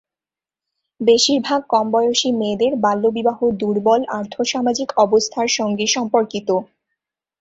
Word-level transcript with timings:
বেশির 1.01 1.39
ভাগ 1.41 1.61
কমবয়সী 1.69 2.29
মেয়েদের 2.33 2.73
বাল্যবিবাহ 2.83 3.39
দুর্বল 3.59 4.01
"আর্থ-সামাজিক 4.17 4.89
অবস্থার" 4.97 5.47
সঙ্গে 5.57 5.85
সম্পর্কিত। 5.95 6.49